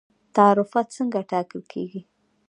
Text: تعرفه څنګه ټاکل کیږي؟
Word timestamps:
تعرفه 0.35 0.81
څنګه 0.95 1.19
ټاکل 1.29 1.61
کیږي؟ 1.71 2.01